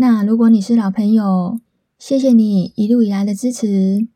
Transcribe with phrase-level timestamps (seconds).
[0.00, 1.58] 那如果你是老朋友，
[1.98, 4.06] 谢谢你一路以来的支持。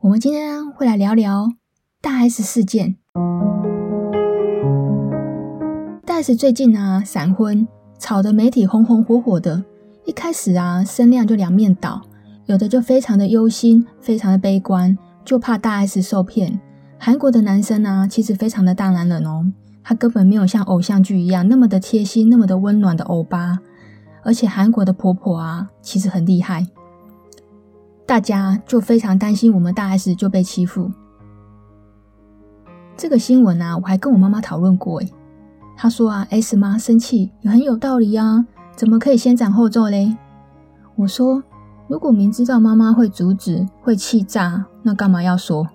[0.00, 1.52] 我们今天会来聊聊
[2.00, 2.96] 大 S 事件。
[6.04, 7.68] 大 S 最近啊闪婚，
[8.00, 9.62] 炒得媒体红红火火的。
[10.06, 12.02] 一开始啊声量就两面倒，
[12.46, 16.58] 有的就非常的忧心，非常的悲观，就怕大 S 受骗。
[16.98, 19.52] 韩国的男生啊其实非常的大男人哦，
[19.84, 23.60] 他根本没有像偶像剧一样那么的贴心，那么的温暖的欧巴。
[24.26, 26.66] 而且韩国的婆婆啊，其实很厉害，
[28.04, 30.90] 大家就非常担心我们大 S 就被欺负。
[32.96, 35.12] 这个新闻啊，我还跟我妈妈讨论过，诶，
[35.76, 40.16] 她说啊，S 妈生气也很有道理啊，怎么可以先斩后奏嘞？
[40.96, 41.40] 我说，
[41.86, 45.68] 如果明知道妈妈会阻止，会气炸，那干嘛要说？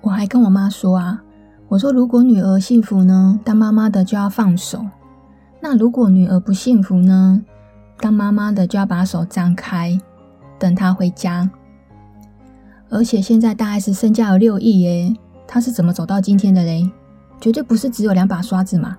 [0.00, 1.24] 我还跟我妈说啊，
[1.66, 4.86] 我说如果女儿幸福呢，当妈妈的就要放手。
[5.64, 7.42] 那如果女儿不幸福呢？
[7.96, 9.98] 当妈妈的就要把手张开，
[10.58, 11.50] 等她回家。
[12.90, 16.86] 而且现在大 S 身价有六亿耶，她是怎么走到今天的嘞？
[17.40, 18.98] 绝对不是只有两把刷子嘛！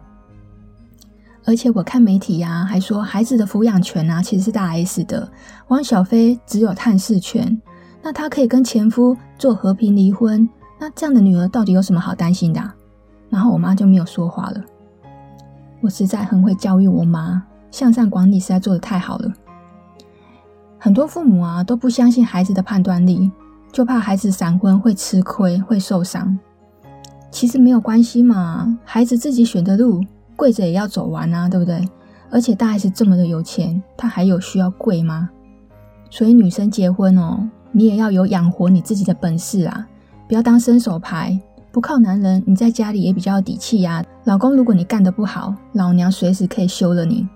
[1.45, 5.31] 而且我看媒体呀、啊，还说孩子的抚养权啊，其实是大 S 的，
[5.67, 7.61] 汪小菲只有探视权。
[8.01, 10.49] 那她可以跟前夫做和平离婚，
[10.79, 12.59] 那这样的女儿到底有什么好担心的、
[13.29, 14.59] 然后我妈就没有说话了。
[15.85, 19.31] 我实在很会教育我妈，向上管理实在做得太好了。
[20.79, 23.31] 很多父母啊都不相信孩子的判断力，
[23.71, 26.37] 就怕孩子闪婚会吃亏、会受伤。
[27.29, 30.03] 其实没有关系嘛，孩子自己选的路，
[30.35, 31.87] 跪着也要走完啊，对不对？
[32.31, 35.29] 而且大 S 这么的有钱，他还有需要跪吗？
[36.09, 39.87] 所以女生结婚哦，你也要有养活你自己的本事啊，
[40.27, 41.39] 不要当伸手牌。
[41.75, 44.01] 不靠男人，你在家里也比较有底气呀。
[44.23, 47.27] 老公，如果你干得不好，老娘随时可以休了你。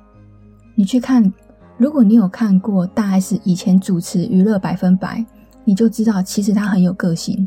[0.76, 1.34] 你去看，
[1.76, 5.26] 如果你有看过大 S 以前主持娱乐百分百，
[5.66, 7.46] 你就知道其实她很有个性。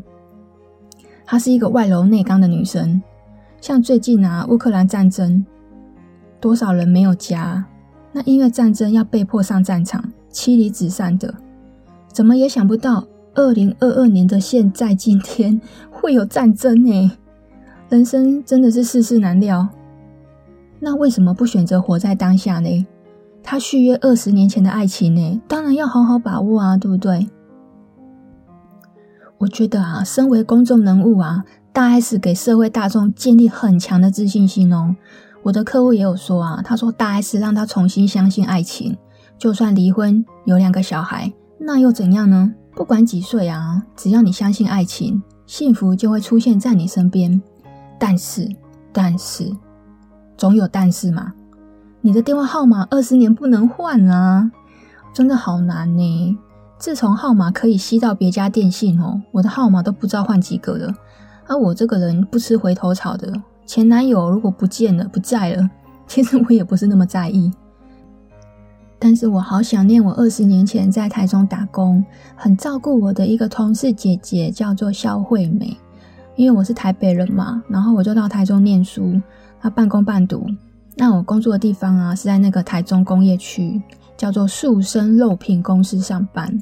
[1.25, 3.01] 她是一个外柔内刚的女生。
[3.59, 5.43] 像最近啊，乌克兰战争，
[6.39, 7.65] 多少人没有家？
[8.11, 11.33] 那因为战争要被迫上战场，妻离子散的，
[12.09, 13.03] 怎么也想不到，
[13.35, 15.61] 二零二二年的现在今天。
[15.89, 17.11] 会有战争呢，
[17.87, 19.69] 人生真的是世事难料。
[20.81, 22.85] 那为什么不选择活在当下呢？
[23.41, 27.29] 他续约二十年前的爱情呢，当然要好好把握啊，对不对？
[29.37, 34.97] 我觉得啊，身为公众人物啊，大 S 给社会大众建立很强的自信心哦。
[35.43, 38.97] 我的客户也有说啊，他说大 S 让他重新相信爱情，
[39.37, 42.53] 就算离婚有两个小孩，那又怎样呢？
[42.75, 45.21] 不管几岁啊，只要你相信爱情。
[45.45, 47.41] 幸福就会出现在你身边，
[47.99, 48.49] 但是，
[48.93, 49.51] 但是，
[50.37, 51.33] 总有但是嘛。
[52.01, 54.51] 你的电话号码二十年不能换啊，
[55.13, 56.37] 真的好难呢。
[56.77, 60.93] 自从号码可以吸到别家电信哦，我的号码都不知道换几个了。
[61.45, 63.31] 而我这个人不吃回头草的，
[63.65, 65.69] 前男友如果不见了不在了，
[66.07, 67.51] 其实我也不是那么在意。
[69.05, 72.01] 但是我好想念我二十年前在台中打工，
[72.37, 75.75] 很照顾我的一个同事姐姐，叫做肖惠美。
[76.37, 79.19] 因为我是台北人嘛，然后我就到台中念书，
[79.59, 80.47] 她半工半读。
[80.95, 83.81] 那我工作的地方啊，是在那个台中工业区，
[84.15, 86.57] 叫做树生肉品公司上班。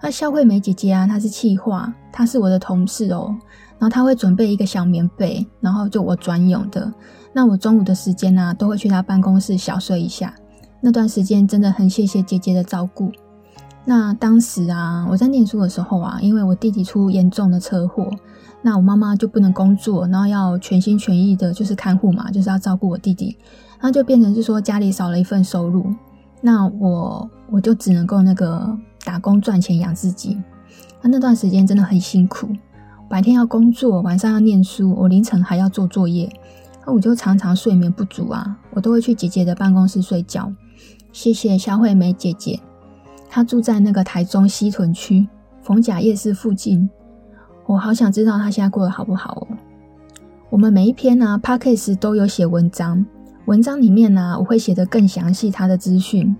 [0.00, 3.36] 那肖惠美姐姐啊，她是企划，她是我的同事哦。
[3.80, 6.92] 然后她会准备一个小棉被，然后就我专用的。
[7.32, 10.32] 那我中午的时间啊，都会去她办公室小睡一下。
[10.84, 13.10] 那段时间真的很谢谢姐姐的照顾。
[13.84, 18.10] 那当时啊，我在念书的时候啊，因为我弟弟出严重的车祸，
[18.62, 23.38] 那我妈妈就不能工作，然后要全心全意的，就是看护嘛，就是要照顾我弟弟，
[23.80, 25.86] 那就变成是说家里少了一份收入，
[26.40, 30.36] 那我我就只能够那个打工赚钱养自己。
[31.00, 32.48] 那那段时间真的很辛苦，
[33.08, 36.32] 白天要工作，晚上要念书，我凌晨还要做作业，
[36.86, 40.52] 那我就常常睡眠不足啊，我都会去姐姐的办公室睡觉。
[41.12, 42.58] 谢谢肖惠美姐姐，
[43.28, 45.28] 她住在那个台中西屯区
[45.62, 46.88] 逢甲夜市附近。
[47.66, 49.46] 我好想知道她现在过得好不好哦。
[50.48, 53.04] 我们每一篇呢、啊、Podcast 都有写文章，
[53.44, 56.34] 文章里面呢、我会写得更详细她的资讯。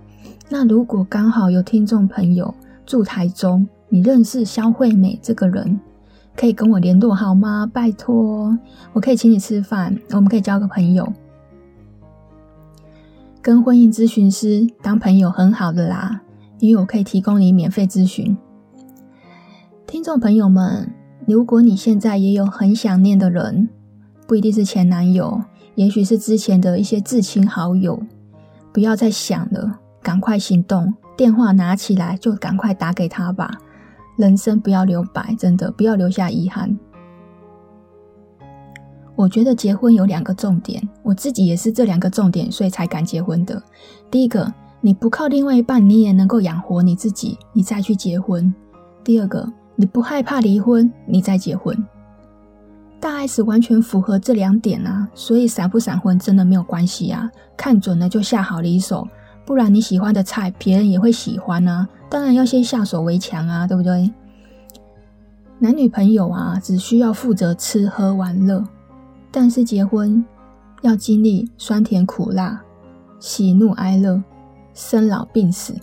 [0.49, 2.53] 那如果刚好有听众朋友
[2.85, 5.79] 住台中，你认识肖惠美这个人，
[6.35, 7.69] 可以跟我联络好吗？
[7.71, 8.57] 拜托，
[8.91, 11.13] 我可以请你吃饭，我们可以交个朋友。
[13.43, 16.21] 跟婚姻咨询师当朋友很好的啦，
[16.59, 18.37] 因为我可以提供你免费咨询。
[19.85, 20.89] 听众朋友们，
[21.27, 23.67] 如果你现在也有很想念的人，
[24.25, 25.41] 不一定是前男友，
[25.75, 28.01] 也许是之前的一些至亲好友，
[28.71, 29.81] 不要再想了。
[30.01, 33.51] 赶快行动，电话拿起来就赶快打给他吧。
[34.15, 36.79] 人生不要留白，真的不要留下遗憾。
[39.23, 43.63] 我觉得结婚有两个重点，我自己也是这两个重点，所以才敢结婚的。
[44.11, 48.53] 第一个，你不靠另外一半，你也能够养活你自己，你再去结婚。
[49.01, 51.73] 第二个，你不害怕离婚，你再结婚。
[52.99, 59.07] 大 S 完全符合这两点啊，所以闪不闪婚真的没有关系啊，看准了就下好离手。
[59.45, 61.87] 不然你喜欢的菜，别人也会喜欢啊。
[62.09, 64.11] 当然要先下手为强啊，对不对？
[65.59, 68.61] 男女朋友啊，只需要负责吃喝玩乐，
[69.35, 70.23] 但是结婚
[70.83, 72.61] 要经历酸甜苦辣、
[73.19, 74.23] 喜怒哀乐、
[74.75, 75.73] 生老病死。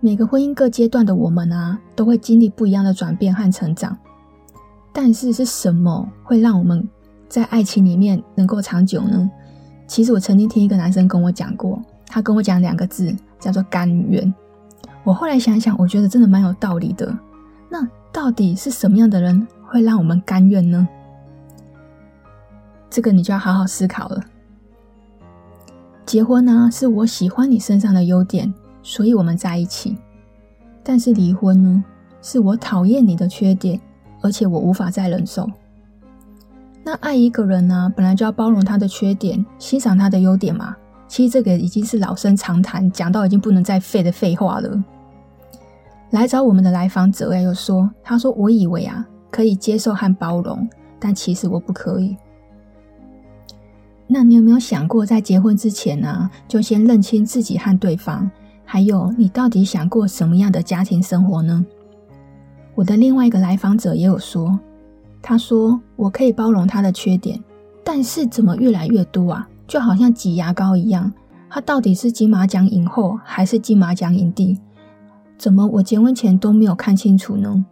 [0.00, 3.96] 每个婚姻各阶段的我们啊，都会经历不一样的转变和成长。
[4.92, 6.86] 但是是什么会让我们
[7.26, 9.30] 在爱情里面能够长久呢？
[9.86, 11.82] 其实我曾经听一个男生跟我讲过。
[12.06, 14.34] 他跟我讲两个字，叫做甘愿。
[15.04, 17.18] 我后来想想，我觉得真的蛮有道理的。
[17.70, 20.86] 那到底是什么样的人会让我们甘愿呢？
[22.90, 24.20] 这个你就要好好思考了。
[26.06, 28.52] 结婚呢，是我喜欢你身上的优点，
[28.82, 29.96] 所以我们在一起。
[30.82, 31.84] 但是离婚呢，
[32.22, 33.78] 是我讨厌你的缺点，
[34.22, 35.46] 而且我无法再忍受。
[36.82, 40.74] 那爱一个人呢，本来就要包容他的缺点，欣赏他的优点嘛。
[41.06, 44.82] 其实这个已经是老生常谈，讲到已经不能再废的废话了。
[46.10, 50.66] 来找我们的来访者呀又说：“他说我以为啊可以接受和包容，
[50.98, 52.16] 但其实我不可以。”
[54.10, 58.28] 那你有没有想过，在结婚之前呢、就先认清自己和对方，
[58.64, 61.64] 还有你到底想过什么样的家庭生活呢？
[62.74, 64.58] 我的另外一个来访者也有说
[65.20, 67.38] ：“他说我可以包容他的缺点，
[67.84, 71.12] 但是怎么越来越多啊？”就好像挤牙膏一样，
[71.50, 74.58] 他到底是金马奖影后还是金马奖影帝？
[75.36, 77.64] 怎么我结婚前都没有看清楚呢？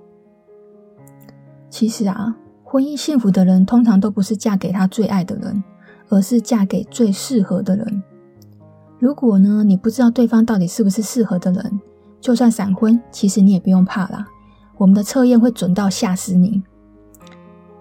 [1.71, 5.65] 其实啊，婚姻幸福的人通常都不是嫁给他最爱的人，
[6.09, 8.03] 而是嫁给最适合的人。
[8.99, 11.81] 如果呢，你不知道对方到底是不是适合的人，
[12.21, 14.27] 就算闪婚，其实你也不用怕啦。
[14.79, 16.63] 我们的测验会准到吓死你。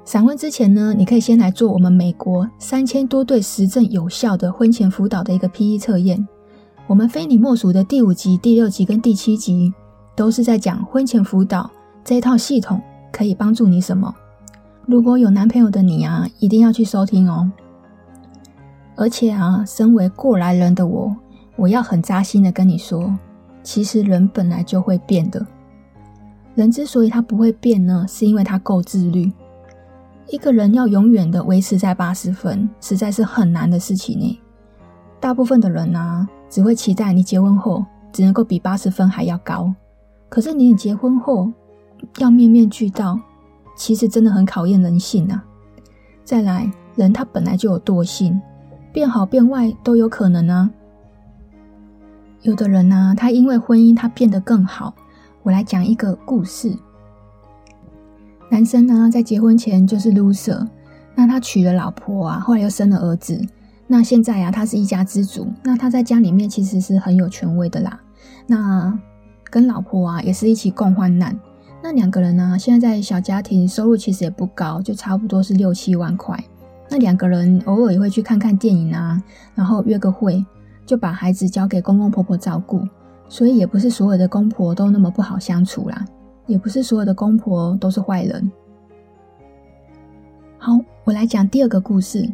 [0.03, 6.27] 闪婚之前呢，你可以先来做我们美国三千多对实证有效的婚前辅导的一个 PE 测验。
[6.87, 9.73] 我们非你莫属的第五集、第六集跟第七集
[10.15, 11.71] 都是在讲婚前辅导
[12.03, 12.79] 这一套系统
[13.11, 14.13] 可以帮助你什么。
[14.85, 17.51] 如果有男朋友的你啊，一定要去收听哦。
[18.95, 21.15] 而且啊，身为过来人的我，
[21.55, 23.13] 我要很扎心的跟你说，
[23.61, 25.45] 其实人本来就会变的。
[26.55, 29.31] 人之所以他不会变呢，是因为他够自律。
[30.27, 34.39] 一个人要永远的维持在八十分，实在是很难的事情呢。
[35.19, 39.73] 大部分的人呢、啊，只会期待你结婚后只能够比八十分还要高。
[40.29, 41.51] 可是你结婚后
[42.17, 43.19] 要面面俱到，
[43.75, 45.43] 其实真的很考验人性啊。
[46.23, 48.41] 再来，人他本来就有惰性，
[48.95, 50.71] 变好变坏都有可能啊。
[52.43, 54.95] 有的人呢、他因为婚姻他变得更好。
[55.43, 56.73] 我来讲一个故事。
[58.49, 60.65] 男生呢，在结婚前就是 loser，
[61.13, 63.45] 那他娶了老婆啊，后来又生了儿子，
[63.85, 67.99] 那现在啊，他是一家之主，那他在家里面其实是很有权威的啦。
[68.47, 68.97] 那
[69.49, 71.37] 跟老婆啊，也是一起共患难。
[71.83, 76.41] 那两个人呢，现在在小家庭，收入其实也不高，就差不多是六七万块。
[76.89, 79.21] 那两个人偶尔也会去看看电影啊，
[79.53, 80.45] 然后约个会，
[80.85, 82.87] 就把孩子交给公公婆婆照顾，
[83.27, 86.05] 所以也不是所有的公婆都那么不好相处啦。
[86.47, 88.51] 也不是所有的公婆都是坏人。
[90.59, 92.29] 好，我来讲第二个故事。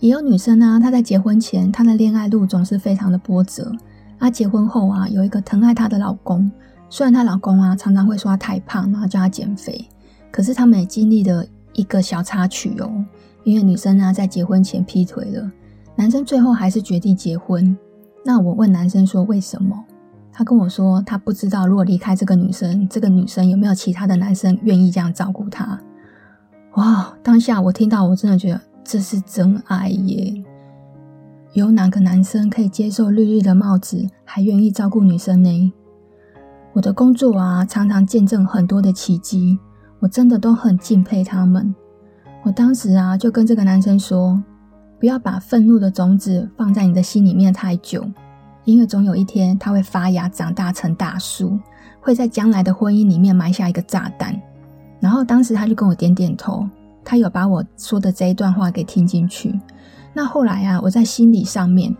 [0.00, 3.72] 也有女生呢，她在结婚前，她的恋爱路总是非常的波折。
[4.18, 6.50] 她结婚后啊，有一个疼爱她的老公，
[6.90, 9.88] 虽然她老公啊常常会说她太胖，然后叫她减肥，
[10.30, 11.42] 可是他们也经历了
[11.72, 13.04] 一个小插曲哦。
[13.44, 15.50] 因为女生呢在结婚前劈腿了，
[15.96, 17.76] 男生最后还是决定结婚。
[18.24, 19.84] 那我问男生说为什么？
[20.32, 25.80] 他跟我说，他不知道如果离开这个女生，这个女生有没有其他的男生愿意这样照顾他。
[26.74, 27.12] 哇！
[27.24, 30.44] 当下我听到，我真的觉得这是真爱耶。
[31.54, 35.72] 有哪个男生可以接受绿绿的帽子，还愿意照顾女生呢？
[36.74, 39.58] 我的工作啊，常常见证很多的奇迹，
[39.98, 41.74] 我真的都很敬佩他们。
[42.44, 44.42] 我当时啊，就跟这个男生说，
[44.98, 48.08] 不要把愤怒的种子放在你的心里面太久，
[48.64, 51.58] 因为总有一天它会发芽，长大成大树，
[52.00, 54.40] 会在将来的婚姻里面埋下一个炸弹。
[55.00, 56.66] 然后当时他就跟我点点头，
[57.04, 59.58] 他有把我说的这一段话给听进去。
[60.14, 61.94] 那后来啊，我在心理上面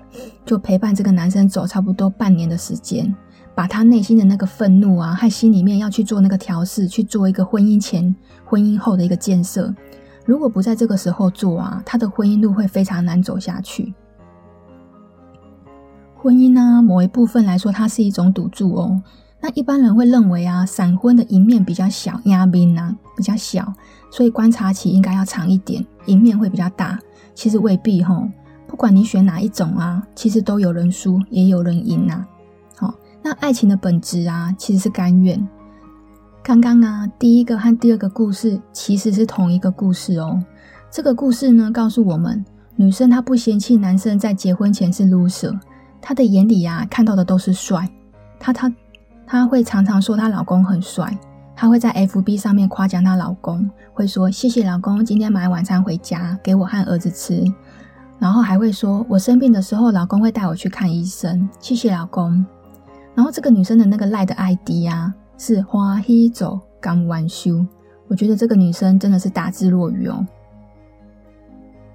[0.46, 3.14] 就陪伴这个男生走差不多半年的时间，
[3.54, 8.14] 把他内心的那个愤怒啊，和心里面要去做那个调试，去做一个婚姻前、
[8.44, 9.72] 婚姻后的一个建设。
[10.28, 13.94] 如果不在这个时候做啊，他的婚姻路会非常难走下去。
[16.14, 19.02] 婚姻呢，某一部分来说，它是一种赌注哦。
[19.40, 23.72] 那一般人会认为啊，闪婚的赢面比较小，压兵啊比较小，
[24.10, 26.98] 所以观察期应该要长一点，赢面会比较大。
[27.34, 28.28] 其实未必吼，
[28.66, 32.26] 不管你选哪一种啊，其实都有人输，也有人赢呐。
[32.76, 35.48] 好，那爱情的本质啊，其实是甘愿。
[36.48, 40.42] 刚刚啊，第一个和第二个故事其实是同一个故事哦。
[40.90, 42.42] 这个故事呢，告诉我们，
[42.74, 45.54] 女生她不嫌弃男生在结婚前是 loser，
[46.00, 47.86] 她的眼里啊看到的都是帅。
[48.40, 48.72] 她她
[49.26, 51.14] 她会常常说她老公很帅。
[51.54, 57.44] 她会在 FB 上面夸奖她老公，会说谢谢老公今天买晚餐回家给我和儿子吃，
[58.18, 62.42] 然后还会说我生病的时候，老公会带我去看医生，谢谢老公。
[63.14, 67.64] 然后这个女生的那个赖的 ID 啊，是花希走刚完休，
[68.08, 70.26] 我觉得这个女生真的是大智若愚哦。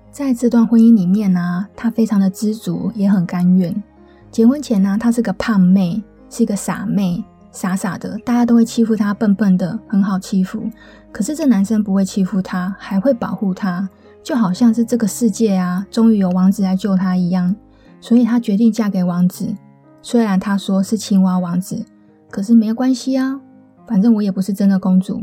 [0.09, 3.83] 在这段婚姻里面呢、她非常的知足，也很甘愿。
[4.31, 7.23] 结婚前呢、她是个胖妹，是一个傻妹。
[7.51, 10.63] 傻傻的，大家都会欺负她，笨笨的，很好欺负。
[11.12, 13.88] 可是这男生不会欺负她，还会保护她，
[14.23, 17.55] 就好像是这个世界啊，终于有王子来救她一样。
[18.00, 19.53] 所以她决定嫁给王子。
[20.01, 21.85] 虽然他说是青蛙王子，
[22.33, 23.39] 可是没有关系啊，
[23.85, 25.21] 反正我也不是真的公主。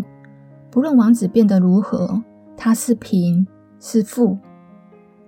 [0.71, 2.23] 不论王子变得如何，
[2.57, 3.45] 他是贫
[3.81, 4.39] 是富，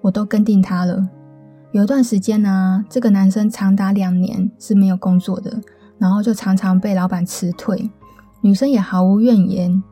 [0.00, 1.08] 我都跟定他了。
[1.72, 5.58] 有一段时间呢、啊，这个男生长达两年是没有工作的。
[5.98, 7.90] 然后就常常被老板辞退，
[8.40, 9.82] 女生也毫无怨言，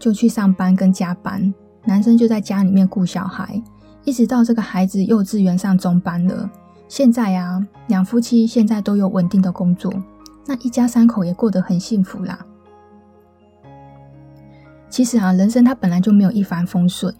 [0.00, 3.62] 就去上班跟加班，男生就在家里面顾小孩，
[4.02, 6.50] 一直到这个孩子幼稚园上中班了。
[6.88, 9.92] 现在啊，两夫妻现在都有稳定的工作，
[10.46, 12.46] 那一家三口也过得很幸福啦。
[14.90, 17.14] 其实啊，人生它本来就没有一帆风顺，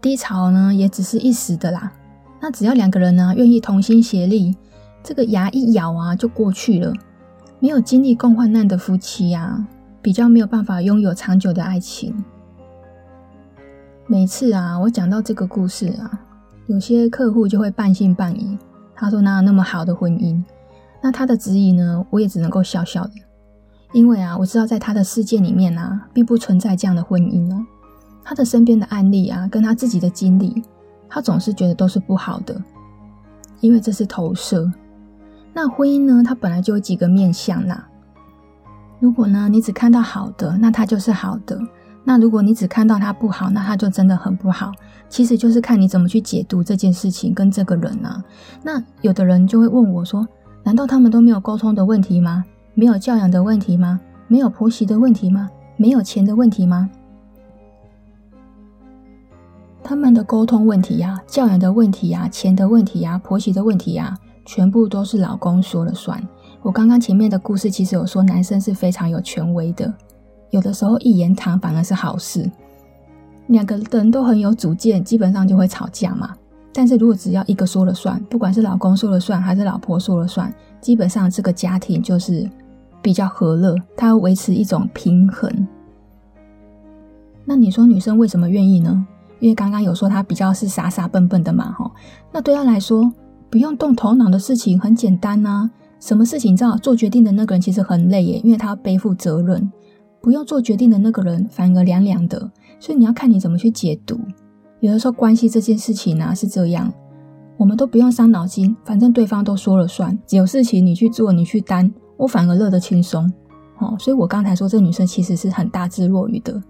[0.00, 1.92] 低潮呢也只是一时的啦。
[2.40, 4.56] 那只要两个人呢愿意同心协力，
[5.02, 6.92] 这个牙一咬啊就过去了。
[7.60, 9.66] 没有经历共患难的夫妻啊，
[10.02, 12.24] 比较没有办法拥有长久的爱情。
[14.06, 16.20] 每次啊，我讲到这个故事啊，
[16.66, 18.58] 有些客户就会半信半疑。
[18.96, 20.42] 他说：“哪有那么好的婚姻？”
[21.04, 23.12] 那他的质疑呢，我也只能够笑笑的，
[23.92, 27.62] 因为啊，我知道在他的世界里面啊，并不存在这样的婚姻哦。
[28.24, 30.62] 他的身边的案例啊，跟他自己的经历，
[31.06, 32.58] 他总是觉得都是不好的，
[33.60, 34.72] 因为这是投射。
[35.52, 36.22] 那婚姻呢？
[36.24, 37.86] 它本来就有几个面向啦。
[38.98, 41.58] 如果呢，你只看到好的，那它就是好的；
[42.02, 44.72] 那如果你只看到它不好，那它就真的很不好。
[45.10, 48.24] 其实就是看你怎么去解读这件事情跟这个人啊。
[48.62, 50.26] 那有的人就会问我说
[50.64, 52.44] ：“难道他们都没有沟通的问题吗？
[52.74, 54.00] 没有教养的问题吗？
[54.26, 55.48] 没有婆媳的问题吗？
[55.76, 56.90] 没有钱的问题吗？”
[59.84, 64.18] 他们的沟通问题呀、教养的问题呀、钱的问题呀、婆媳的问题呀。
[64.46, 66.22] 全部都是老公说了算。
[66.60, 69.90] 我刚刚前面的故事其实有说，男生是非常有权威的，
[70.50, 72.50] 有的时候一言堂反而是好事。
[73.46, 76.36] 两个人都很有主见，基本上就会吵架嘛。
[76.74, 82.46] 但是如果只要一个说了算，不管是老公说了算还是老婆说了算，基本上这个家庭就是
[83.00, 85.50] 比较和乐，它维持一种平衡。
[87.44, 89.06] 那你说女生为什么愿意呢？
[89.40, 91.90] 因为刚刚有说她比较是傻傻笨笨的嘛，吼。
[92.30, 93.10] 那对她来说。
[93.50, 99.70] 不用动头脑的事情很简单呐、什么事情你知道做决定的那个人其实很累耶，因为他背负责任。
[100.20, 102.50] 不用做决定的那个人反而凉凉的，
[102.80, 104.18] 所以你要看你怎么去解读。
[104.84, 106.92] 有的时候关系这件事情啊是这样，
[107.56, 113.32] 我们都不用伤脑筋，反正对方都说了算，有事情你去做，你去担，我反而乐得轻松。
[113.78, 116.62] 哦，所以我刚才说这女生其实是很大智若愚的。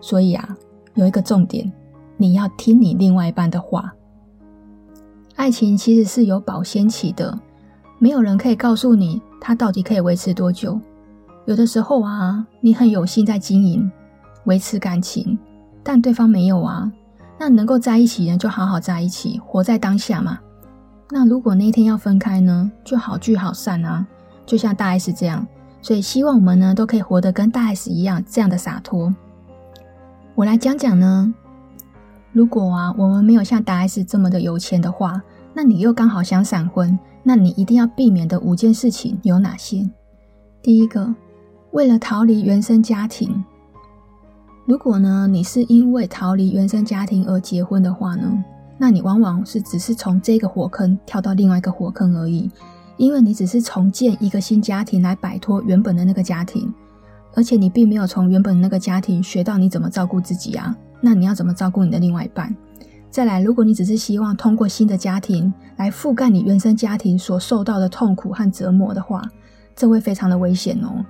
[0.00, 0.56] 所以啊，
[0.94, 1.72] 有一个重点，
[2.16, 3.94] 你要听你另外一半的话。
[5.36, 7.38] 爱情其实是有保鲜期的，
[8.00, 10.76] 没有人可以告诉你它到底可以维持多久。
[11.46, 13.88] 有的时候啊，你很有心在经营、
[14.46, 15.38] 维持感情，
[15.84, 16.90] 但对方没有啊。
[17.38, 20.40] 那能够在一起呢就好好在一起，活在当下嘛。
[21.10, 24.04] 那如果那一天要分开呢，就好聚好散啊，
[24.44, 25.46] 就像大 S 这样。
[25.80, 29.14] 所以希望我们呢都可以活得跟大 S 一样这样的洒脱。
[30.34, 31.32] 我来讲讲呢，
[32.32, 35.22] 如果啊我们没有像大 S 这么的有钱的话，
[35.54, 39.88] 那你又刚好想闪婚，那你一定要避免的五件事情有哪些？
[40.60, 41.14] 第一个，
[41.70, 43.44] 为了逃离原生家庭。
[44.68, 48.44] 如果呢，你是因为逃离原生家庭而结婚的话呢，
[48.76, 52.50] 那你往往是只是从这个火坑跳到另外一个火坑而已，
[52.98, 56.70] 因为你只是重建一个新家庭来摆脱原本的那个家庭，
[57.34, 62.54] 而且你并没有从原本的那个家庭学到你怎么照顾自己啊，那你要怎么照顾你的另外一半？
[63.10, 69.22] 再来，如果你只是希望通过新的家庭来覆盖你原生家庭所受到的痛苦和折磨的话，
[69.74, 71.02] 这会非常的危险哦。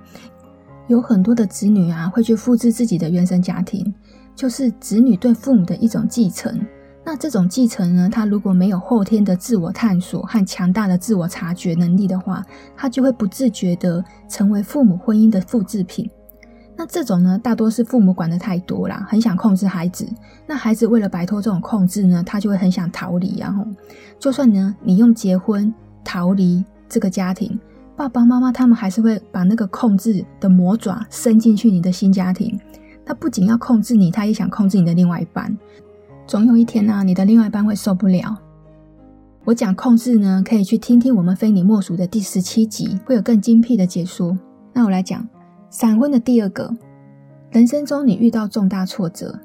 [0.89, 3.93] 有很多的子女啊，会去复制自己的原生家庭，
[4.35, 6.59] 就是子女对父母的一种继承。
[7.05, 12.43] 那这种继承呢，他如果没有后天的自我探索和强大的自我察觉能力的话，
[12.75, 16.09] 他就会不自觉地成为父母婚姻的复制品。
[16.75, 20.07] 那这种呢，大多是父母管得太多啦，很想控制孩子。
[20.47, 23.37] 那孩子为了摆脱这种控制呢，他就会很想逃离。
[23.37, 23.63] 然后，
[24.17, 25.71] 就算呢，你用结婚
[26.03, 27.59] 逃离这个家庭。
[27.99, 32.57] 爸爸妈妈他们还是会把那个控制的魔爪伸进去你的新家庭。
[33.05, 35.53] 他不仅要控制你，他也想控制你的另外一半。
[36.25, 38.37] 总有一天呢、啊，你的另外一半会受不了。
[39.43, 44.39] 我讲控制呢，可以去听听我们非你莫属的第十七集，会有更精辟的解说。
[44.71, 45.27] 那我来讲
[45.69, 46.73] 闪婚的第二个，
[47.51, 49.37] 人生中你遇到重大挫折，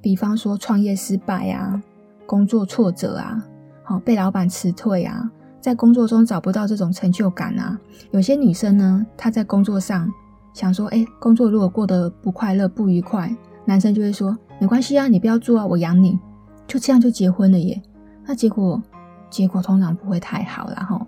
[0.00, 1.82] 比方说创业失败啊，
[2.26, 3.44] 工作挫折啊，
[3.82, 5.32] 好被老板辞退啊。
[5.68, 7.78] 在工作中找不到这种成就感啊，
[8.10, 10.10] 有些女生呢，她在工作上
[10.54, 13.30] 想说，哎，工作如果过得不快乐、不愉快，
[13.66, 16.18] 男生就会说，没关系啊，你不要做啊，我养你，
[16.66, 17.82] 就这样就结婚了耶。
[18.24, 18.82] 那结果，
[19.28, 21.02] 结果通常不会太好啦齁，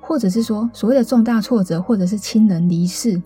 [0.00, 3.20] 或者是说，所谓的重大挫折，或者是亲人离世、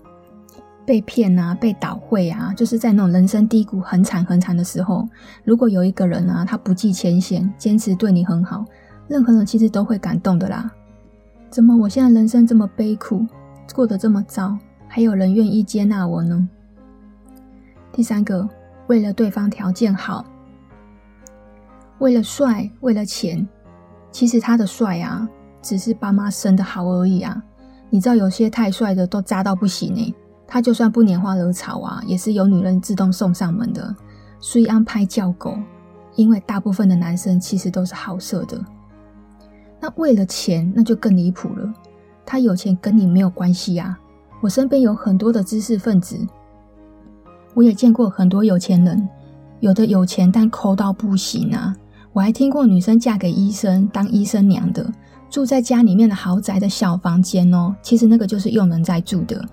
[0.84, 5.08] 被骗啊、被倒会啊，就是在那种人生低谷很惨很惨的时候，
[5.44, 8.64] 如果有一个人啊，他不计前嫌，坚持对你很好。
[9.06, 10.68] 任何人其实都会感动的啦。
[11.50, 13.26] 怎么我现在人生这么悲苦，
[13.74, 16.48] 过得这么糟，还有人愿意接纳我呢？
[17.92, 18.48] 第三个，
[18.86, 20.24] 为了对方条件好，
[21.98, 23.46] 为了帅，为了钱，
[24.12, 25.28] 其实他的帅啊，
[25.60, 27.42] 只是爸妈生的好而已啊。
[27.90, 30.14] 你知道有些太帅的都渣到不行呢，
[30.46, 33.92] 他就算不拈花惹草啊，也是有女人自动送上门的。
[34.38, 35.58] 所以安排叫狗，
[36.14, 38.64] 因为大部分的男生其实都是好色的。
[39.80, 41.72] 那为了钱，那就更离谱了。
[42.26, 43.98] 他有钱跟你没有关系呀。
[44.40, 46.16] 我身边有很多的知识分子，
[47.54, 49.08] 我也见过很多有钱人，
[49.60, 51.74] 有的有钱但抠到不行啊。
[52.12, 54.90] 我还听过女生嫁给医生当医生娘的，
[55.28, 57.74] 住在家里面的豪宅的小房间哦。
[57.82, 59.44] 其实那个就是佣人在住的。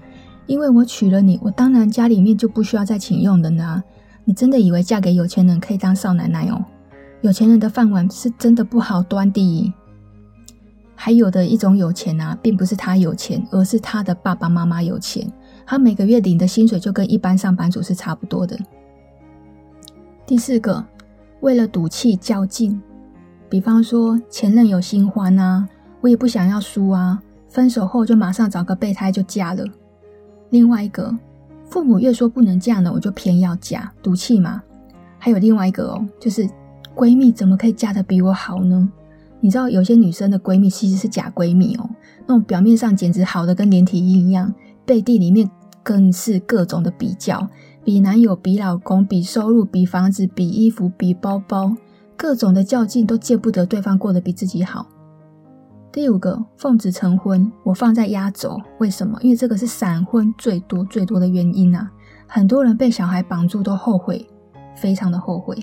[0.46, 3.84] 因为我娶了你，我当然家里面就不需要再请佣人啦。
[4.24, 6.64] 你真的以为嫁给有钱人可以当少奶奶哦？
[7.22, 9.74] 有钱人的饭碗是真的不好端的。
[11.00, 15.32] 还有的一种有钱啊，并不是他有钱，而是他的爸爸妈妈有钱。
[15.64, 18.58] 他每个月领的薪水就跟一般上班族是差不多的。
[20.26, 20.84] 第四个，
[21.42, 22.82] 为了赌气较劲，
[23.48, 25.70] 比方说前任有新欢啊，
[26.02, 29.64] 我也不想要输啊，分手后就马上找个备胎就嫁了。
[30.50, 31.16] 另外一个，
[31.70, 34.64] 父母越说不能嫁呢，我就偏要嫁，赌气嘛。
[35.20, 36.50] 还有另外一个哦，就是
[36.96, 38.90] 闺蜜怎么可以嫁得比我好呢？
[39.40, 41.90] 你知道有些女生的闺蜜其实是假闺蜜哦，
[42.26, 44.54] 那种表面上简直好的跟连体婴一样，
[44.86, 45.50] 背地里面
[45.84, 47.48] 更是各种的比较，
[47.84, 51.76] 比男友、比老公、比收入、比房子、比衣服、比包包，
[52.18, 54.88] 各种的较劲都见不得对方过得比自己好。
[55.92, 59.18] 第五个，奉子成婚，我放在压轴，为什么？
[59.22, 61.90] 因为这个是闪婚最多最多的原因啊，
[62.28, 64.28] 很多人被小孩绑住都后悔，
[64.76, 65.58] 非常的后悔。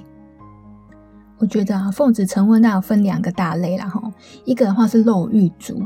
[1.45, 3.87] 我觉得啊，奉子成婚，那要分两个大类啦。
[3.87, 4.01] 哈。
[4.47, 5.79] 一个的话是肉欲族，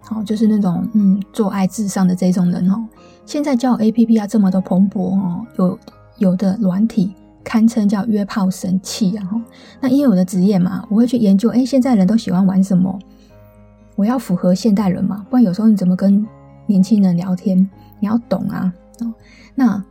[0.00, 2.86] 好，就是那种嗯做爱至上的这种人哦。
[3.24, 5.78] 现在交友 APP 啊这么的蓬勃哦，有
[6.18, 9.26] 有的软体堪称叫约炮神器啊。
[9.80, 12.98] 那因为我的职业嘛，我会去研究，哎，现在人都喜欢玩什么？
[13.94, 16.26] 我要符合现代人嘛，不然有时候你怎么跟
[16.66, 17.58] 年轻人聊天？
[18.00, 18.70] 你要懂啊。
[19.54, 19.82] 那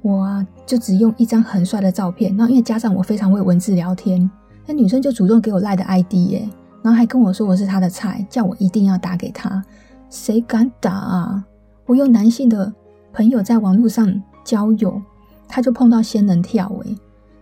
[0.00, 4.30] 我啊就只用一张很帅的照片，那因为加上我非常会文字聊天。
[4.66, 6.48] 那女生就主动给我赖的 ID 耶，
[6.82, 9.64] 然后还跟我说我是她的菜，叫我一定要打给她。
[10.10, 11.44] 谁敢打啊？
[11.86, 12.72] 我用男性的
[13.12, 15.00] 朋友在网络上交友，
[15.48, 16.96] 他就碰到仙人跳诶。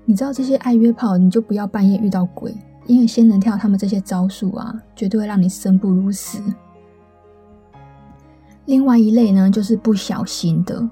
[0.05, 2.55] 你知道这些爱约炮，你就不要半夜遇到鬼，
[2.87, 6.43] 因为仙人跳他们这些招数啊，绝对会让你生不如死。
[8.67, 10.87] 另外一类呢，就是不小心的。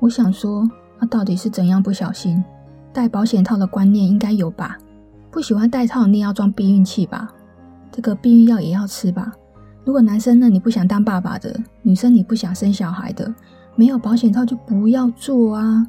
[0.00, 2.42] 我想说，那到底是怎样不小心？
[2.92, 4.76] 戴保险套的观念应该有吧？
[5.30, 7.30] 不喜欢戴套，你也要装避孕器吧？
[7.92, 9.32] 这个避孕药也要吃吧？
[9.84, 11.50] 如果男生呢，你不想当爸爸的；
[11.82, 13.32] 女生你不想生小孩的，
[13.76, 15.86] 没有保险套就不要做啊！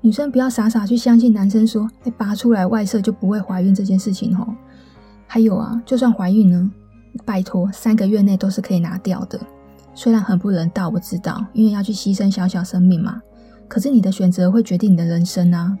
[0.00, 4.46] 女生不要傻傻去相信男生说，哎，拔出来外射就不会怀孕这件事情吼。
[5.26, 6.70] 还有啊，就算怀孕呢，
[7.24, 9.38] 拜托，三个月内都是可以拿掉的。
[9.94, 13.20] 虽然很不人道，我知道，因为要去牺牲小小生命嘛。
[13.66, 15.76] 可是你的选择会决定你的人生啊。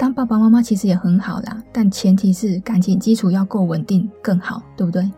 [0.00, 5.12] 当爸爸妈妈其实也很好啦，但前提是感情基础要够稳定更好，对不对？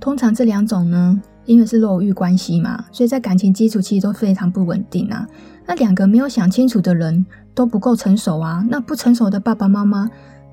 [0.00, 5.24] 通常这两种呢，因为是肉欲关系嘛，所以在感情基础其实都非常不稳定啊。
[5.64, 8.66] 那两个没有想清楚的人都不够成熟啊。
[8.68, 10.10] 那不成熟的爸爸妈妈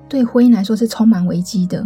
[0.08, 1.84] 对婚姻来说是充满危机的。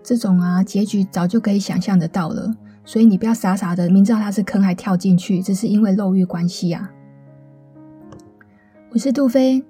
[0.00, 2.54] 这种啊，结局早就可以想象得到了。
[2.84, 6.88] 所以你不要傻傻的，明知道他是坑还跳进去，只是因为肉欲关系啊。
[8.96, 9.62] 我是杜飞，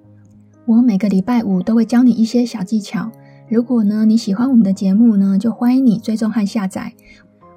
[0.65, 3.11] 我每个礼拜五都会教你一些小技巧。
[3.49, 6.93] 如果呢你喜欢我们的节目呢，就欢迎你追踪和下载。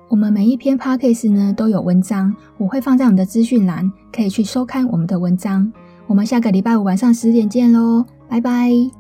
[0.09, 5.73] 我们每一篇 podcast 呢都有文章，我会放在我们的资讯栏，可以去收看我们的文章。
[6.09, 9.00] 我们下个礼拜五晚上十点见喽，拜拜。